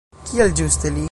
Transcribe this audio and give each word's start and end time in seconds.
Kial 0.29 0.55
ĝuste 0.61 0.93
li? 0.95 0.99